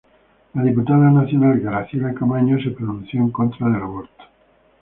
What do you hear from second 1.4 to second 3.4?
Graciela Camaño se pronunció en